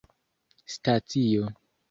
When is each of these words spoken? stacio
stacio 0.75 1.43